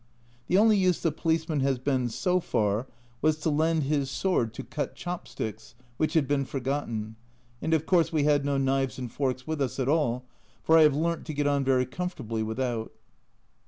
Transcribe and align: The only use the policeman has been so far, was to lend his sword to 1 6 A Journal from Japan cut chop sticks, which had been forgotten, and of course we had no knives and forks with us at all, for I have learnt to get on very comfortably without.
The 0.47 0.57
only 0.57 0.77
use 0.77 0.99
the 0.99 1.11
policeman 1.11 1.59
has 1.59 1.77
been 1.77 2.09
so 2.09 2.39
far, 2.39 2.87
was 3.21 3.37
to 3.41 3.51
lend 3.51 3.83
his 3.83 4.09
sword 4.09 4.51
to 4.55 4.63
1 4.63 4.65
6 4.69 4.73
A 4.73 4.73
Journal 4.73 4.73
from 4.73 4.73
Japan 4.73 4.87
cut 4.87 4.95
chop 4.95 5.27
sticks, 5.27 5.75
which 5.97 6.13
had 6.15 6.27
been 6.27 6.43
forgotten, 6.43 7.15
and 7.61 7.75
of 7.75 7.85
course 7.85 8.11
we 8.11 8.23
had 8.23 8.43
no 8.43 8.57
knives 8.57 8.97
and 8.97 9.11
forks 9.11 9.45
with 9.45 9.61
us 9.61 9.79
at 9.79 9.87
all, 9.87 10.25
for 10.63 10.75
I 10.75 10.81
have 10.81 10.95
learnt 10.95 11.27
to 11.27 11.35
get 11.35 11.45
on 11.45 11.63
very 11.63 11.85
comfortably 11.85 12.41
without. 12.41 12.91